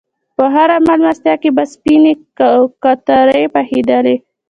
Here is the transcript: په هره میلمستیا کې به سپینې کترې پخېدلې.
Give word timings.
په 0.37 0.43
هره 0.53 0.77
میلمستیا 0.87 1.35
کې 1.41 1.49
به 1.55 1.63
سپینې 1.73 2.13
کترې 2.83 3.43
پخېدلې. 3.55 4.15